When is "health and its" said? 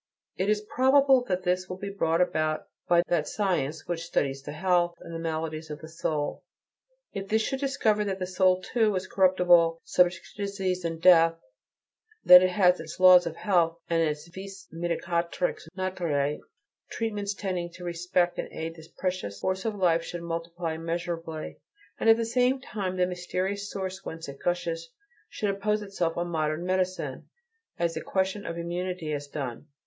13.35-14.27